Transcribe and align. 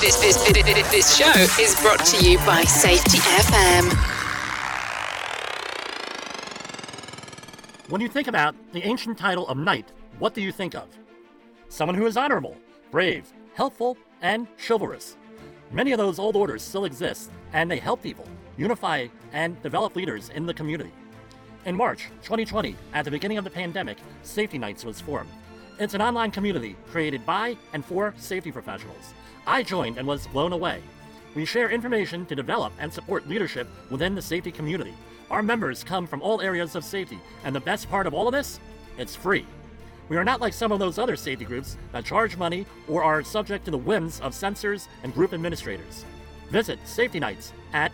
This, 0.00 0.14
this, 0.20 0.36
this, 0.92 1.16
show 1.16 1.28
is 1.60 1.74
brought 1.82 2.04
to 2.06 2.24
you 2.24 2.38
by 2.46 2.62
Safety 2.62 3.18
FM. 3.18 3.92
When 7.88 8.00
you 8.00 8.06
think 8.06 8.28
about 8.28 8.54
the 8.72 8.84
ancient 8.84 9.18
title 9.18 9.48
of 9.48 9.58
knight, 9.58 9.90
what 10.20 10.34
do 10.34 10.40
you 10.40 10.52
think 10.52 10.76
of? 10.76 10.86
Someone 11.68 11.96
who 11.96 12.06
is 12.06 12.16
honorable, 12.16 12.56
brave, 12.92 13.32
helpful, 13.54 13.98
and 14.22 14.46
chivalrous. 14.64 15.16
Many 15.72 15.90
of 15.90 15.98
those 15.98 16.20
old 16.20 16.36
orders 16.36 16.62
still 16.62 16.84
exist, 16.84 17.32
and 17.52 17.68
they 17.68 17.80
help 17.80 18.00
people 18.00 18.28
unify 18.56 19.08
and 19.32 19.60
develop 19.64 19.96
leaders 19.96 20.28
in 20.28 20.46
the 20.46 20.54
community. 20.54 20.92
In 21.64 21.74
March 21.74 22.04
2020, 22.22 22.76
at 22.94 23.04
the 23.04 23.10
beginning 23.10 23.36
of 23.36 23.42
the 23.42 23.50
pandemic, 23.50 23.98
Safety 24.22 24.58
Knights 24.58 24.84
was 24.84 25.00
formed. 25.00 25.30
It's 25.78 25.94
an 25.94 26.02
online 26.02 26.32
community 26.32 26.74
created 26.90 27.24
by 27.24 27.56
and 27.72 27.84
for 27.84 28.12
safety 28.18 28.50
professionals. 28.50 29.14
I 29.46 29.62
joined 29.62 29.96
and 29.96 30.08
was 30.08 30.26
blown 30.26 30.52
away. 30.52 30.82
We 31.36 31.44
share 31.44 31.70
information 31.70 32.26
to 32.26 32.34
develop 32.34 32.72
and 32.80 32.92
support 32.92 33.28
leadership 33.28 33.68
within 33.88 34.16
the 34.16 34.22
safety 34.22 34.50
community. 34.50 34.92
Our 35.30 35.40
members 35.40 35.84
come 35.84 36.08
from 36.08 36.20
all 36.20 36.40
areas 36.40 36.74
of 36.74 36.82
safety, 36.82 37.20
and 37.44 37.54
the 37.54 37.60
best 37.60 37.88
part 37.88 38.08
of 38.08 38.14
all 38.14 38.26
of 38.26 38.32
this? 38.32 38.58
It's 38.96 39.14
free. 39.14 39.46
We 40.08 40.16
are 40.16 40.24
not 40.24 40.40
like 40.40 40.52
some 40.52 40.72
of 40.72 40.80
those 40.80 40.98
other 40.98 41.14
safety 41.14 41.44
groups 41.44 41.76
that 41.92 42.04
charge 42.04 42.36
money 42.36 42.66
or 42.88 43.04
are 43.04 43.22
subject 43.22 43.64
to 43.66 43.70
the 43.70 43.78
whims 43.78 44.20
of 44.20 44.34
censors 44.34 44.88
and 45.04 45.14
group 45.14 45.32
administrators. 45.32 46.04
Visit 46.50 46.80
Safety 46.86 47.20
Knights 47.20 47.52
at 47.72 47.92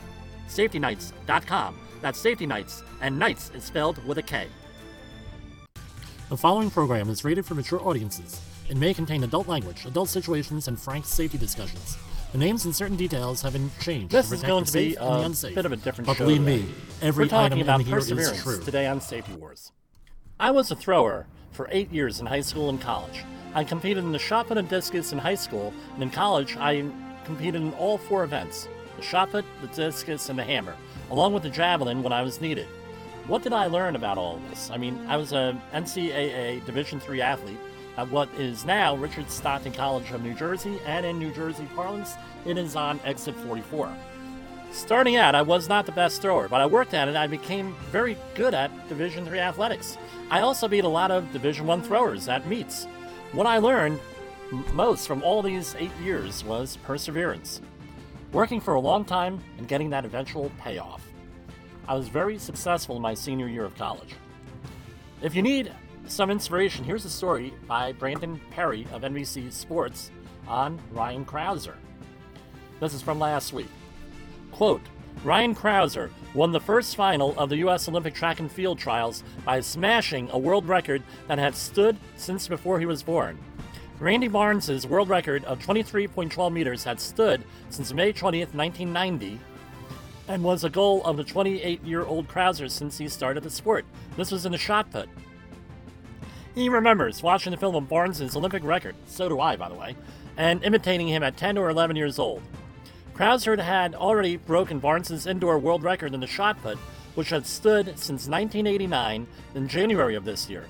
safetyknights.com. 0.48 1.76
That's 2.00 2.18
Safety 2.18 2.46
Knights, 2.46 2.82
and 3.02 3.18
Nights 3.18 3.50
is 3.54 3.62
spelled 3.62 4.02
with 4.06 4.16
a 4.16 4.22
K. 4.22 4.46
The 6.30 6.36
following 6.36 6.70
program 6.70 7.10
is 7.10 7.22
rated 7.24 7.44
for 7.44 7.54
mature 7.54 7.80
audiences. 7.86 8.40
and 8.70 8.80
may 8.80 8.94
contain 8.94 9.22
adult 9.24 9.46
language, 9.46 9.84
adult 9.84 10.08
situations, 10.08 10.68
and 10.68 10.80
frank 10.80 11.04
safety 11.04 11.36
discussions. 11.36 11.98
The 12.32 12.38
names 12.38 12.64
and 12.64 12.74
certain 12.74 12.96
details 12.96 13.42
have 13.42 13.52
been 13.52 13.70
changed. 13.82 14.10
This 14.10 14.32
is 14.32 14.42
going 14.42 14.64
to 14.64 14.72
be 14.72 14.92
safe 14.94 14.98
and 15.00 15.06
the 15.06 15.12
a 15.12 15.20
unsafe. 15.26 15.54
bit 15.54 15.66
of 15.66 15.72
a 15.72 15.76
different 15.76 16.06
But 16.06 16.16
show 16.16 16.24
believe 16.24 16.40
me, 16.40 16.64
every 17.02 17.26
We're 17.26 17.28
talking 17.28 17.52
item 17.58 17.60
about 17.60 17.80
in 17.80 17.86
here 17.86 17.98
is 17.98 18.08
perseverance 18.10 18.42
true. 18.42 18.62
today 18.64 18.86
on 18.86 19.02
Safety 19.02 19.34
Wars. 19.34 19.70
I 20.40 20.50
was 20.50 20.70
a 20.70 20.76
thrower 20.76 21.26
for 21.52 21.68
eight 21.70 21.92
years 21.92 22.20
in 22.20 22.26
high 22.26 22.40
school 22.40 22.70
and 22.70 22.80
college. 22.80 23.22
I 23.54 23.64
competed 23.64 24.02
in 24.02 24.12
the 24.12 24.18
shot 24.18 24.46
put 24.48 24.56
and 24.56 24.66
discus 24.66 25.12
in 25.12 25.18
high 25.18 25.34
school, 25.34 25.74
and 25.92 26.02
in 26.02 26.08
college 26.10 26.56
I 26.56 26.90
competed 27.26 27.60
in 27.60 27.74
all 27.74 27.98
four 27.98 28.24
events: 28.24 28.66
the 28.96 29.02
shot 29.02 29.30
put, 29.30 29.44
the 29.60 29.68
discus, 29.68 30.30
and 30.30 30.38
the 30.38 30.44
hammer, 30.44 30.74
along 31.10 31.34
with 31.34 31.42
the 31.42 31.50
javelin 31.50 32.02
when 32.02 32.14
I 32.14 32.22
was 32.22 32.40
needed. 32.40 32.66
What 33.26 33.42
did 33.42 33.54
I 33.54 33.66
learn 33.68 33.96
about 33.96 34.18
all 34.18 34.36
of 34.36 34.50
this? 34.50 34.70
I 34.70 34.76
mean, 34.76 35.06
I 35.08 35.16
was 35.16 35.32
a 35.32 35.58
NCAA 35.72 36.64
Division 36.66 37.00
III 37.08 37.22
athlete 37.22 37.58
at 37.96 38.10
what 38.10 38.28
is 38.36 38.66
now 38.66 38.96
Richard 38.96 39.30
Stockton 39.30 39.72
College 39.72 40.10
of 40.10 40.22
New 40.22 40.34
Jersey, 40.34 40.78
and 40.84 41.06
in 41.06 41.18
New 41.18 41.32
Jersey 41.32 41.66
parlance, 41.74 42.16
it 42.44 42.58
is 42.58 42.76
on 42.76 43.00
exit 43.02 43.34
44. 43.36 43.96
Starting 44.72 45.16
out, 45.16 45.34
I 45.34 45.40
was 45.40 45.70
not 45.70 45.86
the 45.86 45.92
best 45.92 46.20
thrower, 46.20 46.48
but 46.48 46.60
I 46.60 46.66
worked 46.66 46.92
at 46.92 47.08
it. 47.08 47.16
I 47.16 47.26
became 47.26 47.74
very 47.90 48.18
good 48.34 48.52
at 48.52 48.70
Division 48.90 49.26
III 49.26 49.38
athletics. 49.38 49.96
I 50.30 50.40
also 50.40 50.68
beat 50.68 50.84
a 50.84 50.88
lot 50.88 51.10
of 51.10 51.32
Division 51.32 51.66
One 51.66 51.80
throwers 51.80 52.28
at 52.28 52.46
meets. 52.46 52.84
What 53.32 53.46
I 53.46 53.56
learned 53.56 54.00
most 54.74 55.06
from 55.06 55.22
all 55.22 55.40
these 55.40 55.74
eight 55.78 55.94
years 56.02 56.44
was 56.44 56.76
perseverance, 56.84 57.62
working 58.32 58.60
for 58.60 58.74
a 58.74 58.80
long 58.80 59.04
time 59.04 59.40
and 59.56 59.66
getting 59.66 59.88
that 59.90 60.04
eventual 60.04 60.50
payoff. 60.58 61.00
I 61.86 61.94
was 61.94 62.08
very 62.08 62.38
successful 62.38 62.96
in 62.96 63.02
my 63.02 63.14
senior 63.14 63.48
year 63.48 63.64
of 63.64 63.76
college. 63.76 64.14
If 65.22 65.34
you 65.34 65.42
need 65.42 65.72
some 66.06 66.30
inspiration, 66.30 66.84
here's 66.84 67.04
a 67.04 67.10
story 67.10 67.52
by 67.66 67.92
Brandon 67.92 68.40
Perry 68.50 68.86
of 68.92 69.02
NBC 69.02 69.52
Sports 69.52 70.10
on 70.48 70.80
Ryan 70.92 71.24
Crouser. 71.24 71.76
This 72.80 72.94
is 72.94 73.02
from 73.02 73.18
last 73.18 73.52
week. 73.52 73.68
Quote 74.52 74.82
Ryan 75.22 75.54
Crouser 75.54 76.10
won 76.34 76.52
the 76.52 76.60
first 76.60 76.96
final 76.96 77.38
of 77.38 77.48
the 77.48 77.58
U.S. 77.58 77.88
Olympic 77.88 78.14
track 78.14 78.40
and 78.40 78.50
field 78.50 78.78
trials 78.78 79.22
by 79.44 79.60
smashing 79.60 80.28
a 80.30 80.38
world 80.38 80.66
record 80.66 81.02
that 81.28 81.38
had 81.38 81.54
stood 81.54 81.96
since 82.16 82.48
before 82.48 82.80
he 82.80 82.86
was 82.86 83.02
born. 83.02 83.38
Randy 84.00 84.28
Barnes' 84.28 84.86
world 84.86 85.08
record 85.08 85.44
of 85.44 85.60
23.12 85.60 86.52
meters 86.52 86.84
had 86.84 87.00
stood 87.00 87.44
since 87.70 87.92
May 87.92 88.12
20th, 88.12 88.54
1990, 88.54 89.38
and 90.28 90.42
was 90.42 90.64
a 90.64 90.70
goal 90.70 91.02
of 91.04 91.16
the 91.16 91.24
28 91.24 91.82
year 91.84 92.04
old 92.04 92.28
Crouser 92.28 92.68
since 92.68 92.98
he 92.98 93.08
started 93.08 93.42
the 93.42 93.50
sport. 93.50 93.84
This 94.16 94.30
was 94.30 94.46
in 94.46 94.52
the 94.52 94.58
shot 94.58 94.90
put. 94.90 95.08
He 96.54 96.68
remembers 96.68 97.22
watching 97.22 97.50
the 97.50 97.56
film 97.56 97.74
of 97.74 97.88
Barnes' 97.88 98.36
Olympic 98.36 98.62
record, 98.62 98.94
so 99.06 99.28
do 99.28 99.40
I, 99.40 99.56
by 99.56 99.68
the 99.68 99.74
way, 99.74 99.96
and 100.36 100.62
imitating 100.62 101.08
him 101.08 101.22
at 101.22 101.36
10 101.36 101.58
or 101.58 101.68
11 101.68 101.96
years 101.96 102.18
old. 102.18 102.42
Crouser 103.12 103.60
had 103.60 103.94
already 103.94 104.36
broken 104.36 104.78
Barnes' 104.78 105.26
indoor 105.26 105.58
world 105.58 105.82
record 105.82 106.14
in 106.14 106.20
the 106.20 106.26
shot 106.26 106.60
put, 106.62 106.78
which 107.16 107.30
had 107.30 107.46
stood 107.46 107.86
since 107.98 108.28
1989 108.28 109.26
in 109.54 109.68
January 109.68 110.14
of 110.14 110.24
this 110.24 110.48
year, 110.48 110.66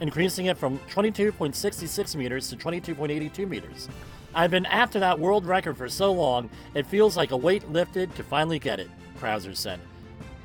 increasing 0.00 0.46
it 0.46 0.58
from 0.58 0.78
22.66 0.90 2.16
meters 2.16 2.48
to 2.48 2.56
22.82 2.56 3.48
meters. 3.48 3.88
I've 4.36 4.50
been 4.50 4.66
after 4.66 5.00
that 5.00 5.18
world 5.18 5.46
record 5.46 5.78
for 5.78 5.88
so 5.88 6.12
long, 6.12 6.50
it 6.74 6.86
feels 6.86 7.16
like 7.16 7.30
a 7.30 7.36
weight 7.38 7.70
lifted 7.70 8.14
to 8.16 8.22
finally 8.22 8.58
get 8.58 8.78
it, 8.78 8.90
Crouser 9.18 9.54
said. 9.54 9.80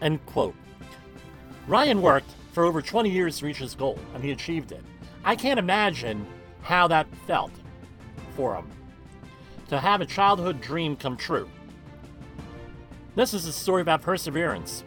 End 0.01 0.25
quote. 0.25 0.55
Ryan 1.67 2.01
worked 2.01 2.31
for 2.53 2.63
over 2.63 2.81
20 2.81 3.09
years 3.09 3.39
to 3.39 3.45
reach 3.45 3.57
his 3.57 3.75
goal, 3.75 3.99
and 4.15 4.23
he 4.23 4.31
achieved 4.31 4.71
it. 4.71 4.81
I 5.25 5.35
can't 5.35 5.59
imagine 5.59 6.25
how 6.61 6.87
that 6.87 7.05
felt 7.27 7.51
for 8.37 8.55
him 8.55 8.71
to 9.67 9.77
have 9.77 9.99
a 9.99 10.05
childhood 10.05 10.61
dream 10.61 10.95
come 10.95 11.17
true. 11.17 11.49
This 13.15 13.33
is 13.33 13.45
a 13.45 13.51
story 13.51 13.81
about 13.81 14.01
perseverance. 14.01 14.85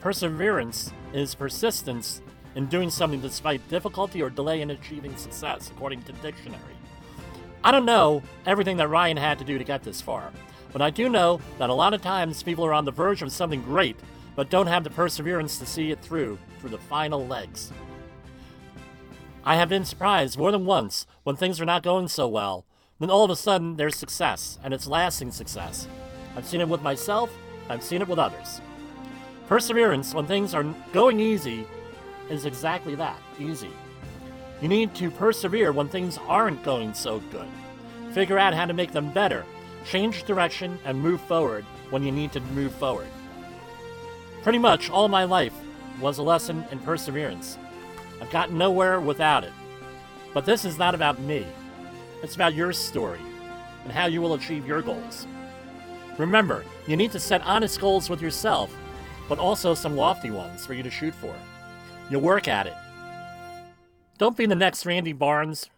Perseverance 0.00 0.92
is 1.12 1.36
persistence 1.36 2.20
in 2.56 2.66
doing 2.66 2.90
something 2.90 3.20
despite 3.20 3.66
difficulty 3.68 4.20
or 4.20 4.28
delay 4.28 4.60
in 4.60 4.70
achieving 4.70 5.16
success, 5.16 5.70
according 5.70 6.02
to 6.02 6.12
dictionary. 6.14 6.74
I 7.64 7.70
don't 7.72 7.84
know 7.84 8.22
everything 8.46 8.76
that 8.76 8.88
Ryan 8.88 9.16
had 9.16 9.38
to 9.40 9.44
do 9.44 9.58
to 9.58 9.64
get 9.64 9.82
this 9.82 10.00
far, 10.00 10.32
but 10.72 10.80
I 10.80 10.90
do 10.90 11.08
know 11.08 11.40
that 11.58 11.70
a 11.70 11.74
lot 11.74 11.94
of 11.94 12.02
times 12.02 12.42
people 12.42 12.64
are 12.64 12.72
on 12.72 12.84
the 12.84 12.92
verge 12.92 13.20
of 13.22 13.32
something 13.32 13.62
great, 13.62 13.96
but 14.36 14.50
don't 14.50 14.68
have 14.68 14.84
the 14.84 14.90
perseverance 14.90 15.58
to 15.58 15.66
see 15.66 15.90
it 15.90 16.00
through 16.00 16.38
through 16.60 16.70
the 16.70 16.78
final 16.78 17.26
legs. 17.26 17.72
I 19.44 19.56
have 19.56 19.68
been 19.68 19.84
surprised 19.84 20.38
more 20.38 20.52
than 20.52 20.66
once 20.66 21.06
when 21.24 21.36
things 21.36 21.60
are 21.60 21.64
not 21.64 21.82
going 21.82 22.08
so 22.08 22.28
well, 22.28 22.64
then 23.00 23.10
all 23.10 23.24
of 23.24 23.30
a 23.30 23.36
sudden 23.36 23.76
there's 23.76 23.96
success, 23.96 24.58
and 24.62 24.72
it's 24.72 24.86
lasting 24.86 25.32
success. 25.32 25.88
I've 26.36 26.46
seen 26.46 26.60
it 26.60 26.68
with 26.68 26.82
myself, 26.82 27.36
I've 27.68 27.82
seen 27.82 28.02
it 28.02 28.08
with 28.08 28.18
others. 28.18 28.60
Perseverance, 29.48 30.14
when 30.14 30.26
things 30.26 30.54
are 30.54 30.64
going 30.92 31.18
easy, 31.18 31.66
is 32.30 32.44
exactly 32.44 32.94
that 32.96 33.18
easy. 33.40 33.70
You 34.60 34.68
need 34.68 34.94
to 34.96 35.10
persevere 35.10 35.72
when 35.72 35.88
things 35.88 36.18
aren't 36.26 36.62
going 36.64 36.92
so 36.94 37.20
good. 37.30 37.48
Figure 38.12 38.38
out 38.38 38.54
how 38.54 38.66
to 38.66 38.72
make 38.72 38.92
them 38.92 39.12
better, 39.12 39.44
change 39.84 40.24
direction, 40.24 40.78
and 40.84 41.00
move 41.00 41.20
forward 41.20 41.64
when 41.90 42.02
you 42.02 42.10
need 42.10 42.32
to 42.32 42.40
move 42.40 42.74
forward. 42.74 43.06
Pretty 44.42 44.58
much 44.58 44.90
all 44.90 45.08
my 45.08 45.24
life 45.24 45.54
was 46.00 46.18
a 46.18 46.22
lesson 46.22 46.64
in 46.70 46.78
perseverance. 46.80 47.58
I've 48.20 48.30
gotten 48.30 48.58
nowhere 48.58 49.00
without 49.00 49.44
it. 49.44 49.52
But 50.34 50.44
this 50.44 50.64
is 50.64 50.78
not 50.78 50.94
about 50.94 51.20
me. 51.20 51.46
It's 52.22 52.34
about 52.34 52.54
your 52.54 52.72
story 52.72 53.20
and 53.84 53.92
how 53.92 54.06
you 54.06 54.20
will 54.20 54.34
achieve 54.34 54.66
your 54.66 54.82
goals. 54.82 55.26
Remember, 56.18 56.64
you 56.86 56.96
need 56.96 57.12
to 57.12 57.20
set 57.20 57.42
honest 57.42 57.80
goals 57.80 58.10
with 58.10 58.20
yourself, 58.20 58.74
but 59.28 59.38
also 59.38 59.72
some 59.74 59.96
lofty 59.96 60.30
ones 60.30 60.66
for 60.66 60.74
you 60.74 60.82
to 60.82 60.90
shoot 60.90 61.14
for. 61.14 61.34
You'll 62.10 62.22
work 62.22 62.48
at 62.48 62.66
it. 62.66 62.74
Don't 64.18 64.36
be 64.36 64.46
the 64.46 64.56
next 64.56 64.84
Randy 64.84 65.12
Barnes 65.12 65.70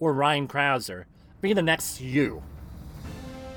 or 0.00 0.12
Ryan 0.12 0.48
Crouser. 0.48 1.06
Be 1.40 1.52
the 1.52 1.62
next 1.62 2.00
you. 2.00 2.42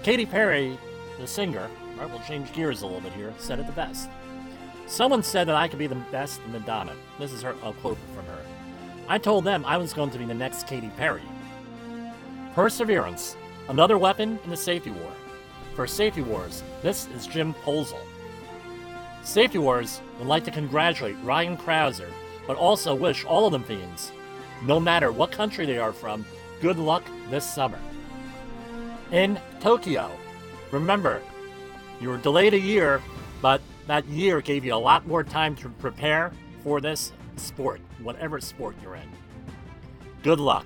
Katy 0.04 0.28
Perry, 0.28 0.78
the 1.20 1.26
singer, 1.26 1.68
right, 1.98 2.08
we'll 2.08 2.20
change 2.20 2.54
gears 2.54 2.84
a 2.84 2.86
little 2.86 3.02
bit 3.02 3.14
here, 3.14 3.34
said 3.40 3.58
it 3.58 3.66
the 3.66 3.72
best. 3.72 4.12
Someone 4.86 5.24
said 5.24 5.48
that 5.48 5.56
I 5.56 5.68
could 5.68 5.80
be 5.80 5.88
the 5.88 5.96
best 6.12 6.40
Madonna. 6.50 6.94
This 7.18 7.32
is 7.32 7.42
her 7.42 7.56
a 7.64 7.74
quote 7.74 7.98
from 8.14 8.26
her. 8.28 8.46
I 9.08 9.18
told 9.18 9.44
them 9.44 9.66
I 9.66 9.76
was 9.78 9.92
going 9.92 10.12
to 10.12 10.20
be 10.20 10.26
the 10.26 10.36
next 10.36 10.68
Katy 10.68 10.92
Perry. 10.98 11.24
Perseverance, 12.54 13.36
another 13.70 13.98
weapon 13.98 14.38
in 14.44 14.52
the 14.52 14.58
safety 14.58 14.92
war. 14.92 15.12
For 15.76 15.88
Safety 15.88 16.22
Wars, 16.22 16.62
this 16.84 17.08
is 17.16 17.26
Jim 17.26 17.56
Polzel. 17.64 17.98
Safety 19.24 19.58
Wars 19.58 20.00
would 20.20 20.28
like 20.28 20.44
to 20.44 20.52
congratulate 20.52 21.18
Ryan 21.24 21.58
Crouser, 21.58 22.10
but 22.46 22.56
also 22.56 22.94
wish 22.94 23.26
all 23.26 23.48
of 23.48 23.52
them 23.52 23.64
fiends, 23.64 24.12
no 24.64 24.80
matter 24.80 25.12
what 25.12 25.32
country 25.32 25.66
they 25.66 25.78
are 25.78 25.94
from, 25.94 26.26
good 26.62 26.78
luck 26.78 27.04
this 27.30 27.46
summer. 27.46 27.80
In 29.12 29.40
Tokyo, 29.60 30.12
remember, 30.72 31.22
you 32.02 32.10
were 32.10 32.18
delayed 32.18 32.54
a 32.54 32.60
year, 32.60 33.02
but 33.42 33.62
that 33.88 34.06
year 34.08 34.42
gave 34.42 34.66
you 34.66 34.74
a 34.74 34.76
lot 34.76 35.08
more 35.08 35.24
time 35.24 35.56
to 35.58 35.70
prepare 35.70 36.32
for 36.64 36.82
this 36.82 37.14
sport, 37.38 37.82
whatever 38.02 38.40
sport 38.42 38.76
you're 38.82 38.96
in. 38.96 39.10
Good 40.24 40.40
luck. 40.40 40.66